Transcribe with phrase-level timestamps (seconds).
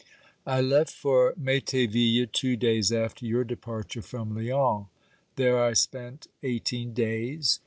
[0.47, 4.87] I left for M^terville two days after your departure from Lyons.
[5.35, 7.59] There I spent eighteen days.